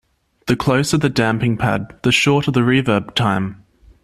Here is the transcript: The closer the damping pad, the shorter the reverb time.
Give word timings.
The 0.47 0.55
closer 0.55 0.97
the 0.97 1.09
damping 1.09 1.57
pad, 1.57 1.93
the 2.01 2.11
shorter 2.11 2.49
the 2.49 2.61
reverb 2.61 3.13
time. 3.13 3.63